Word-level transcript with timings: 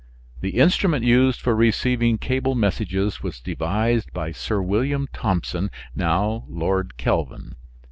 The 0.39 0.57
instrument 0.57 1.05
used 1.05 1.39
for 1.41 1.55
receiving 1.55 2.17
cable 2.17 2.55
messages 2.55 3.21
was 3.21 3.39
devised 3.39 4.11
by 4.13 4.31
Sir 4.31 4.59
William 4.59 5.07
Thompson, 5.13 5.69
now 5.93 6.43
Lord 6.49 6.97
Kelvin. 6.97 7.53